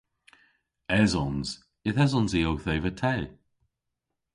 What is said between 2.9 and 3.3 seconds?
te.